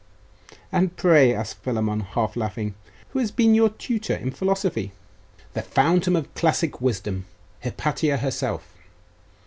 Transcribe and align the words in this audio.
'And 0.71 0.97
pray,' 0.97 1.31
asked 1.35 1.59
Philammon, 1.61 1.99
half 1.99 2.35
laughing, 2.35 2.73
'who 3.09 3.19
has 3.19 3.29
been 3.29 3.53
your 3.53 3.69
tutor 3.69 4.15
in 4.15 4.31
philosophy?' 4.31 4.93
'The 5.53 5.61
fountain 5.61 6.15
of 6.15 6.33
classic 6.33 6.81
wisdom, 6.81 7.25
Hypatia 7.63 8.17
herself. 8.17 8.67